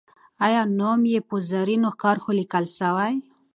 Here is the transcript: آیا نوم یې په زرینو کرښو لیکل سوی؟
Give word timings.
آیا 0.45 0.61
نوم 0.77 1.01
یې 1.13 1.19
په 1.29 1.35
زرینو 1.49 1.89
کرښو 2.01 2.31
لیکل 2.39 2.65
سوی؟ 2.77 3.13